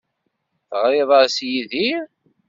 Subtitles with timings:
[0.69, 2.01] Teɣrid-as i Yidir?